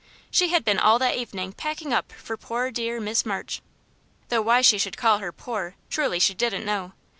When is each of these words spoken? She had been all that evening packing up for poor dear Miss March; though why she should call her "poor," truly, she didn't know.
She 0.31 0.47
had 0.49 0.65
been 0.65 0.79
all 0.79 0.97
that 0.97 1.15
evening 1.15 1.53
packing 1.53 1.93
up 1.93 2.11
for 2.11 2.35
poor 2.35 2.71
dear 2.71 2.99
Miss 2.99 3.23
March; 3.23 3.61
though 4.29 4.41
why 4.41 4.61
she 4.61 4.79
should 4.79 4.97
call 4.97 5.19
her 5.19 5.31
"poor," 5.31 5.75
truly, 5.91 6.17
she 6.17 6.33
didn't 6.33 6.65
know. 6.65 6.93